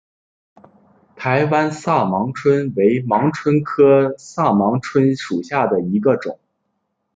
[1.15, 6.39] 台湾萨盲蝽为盲蝽科萨盲蝽属下的一个种。